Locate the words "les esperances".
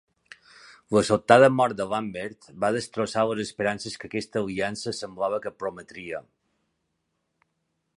3.33-4.01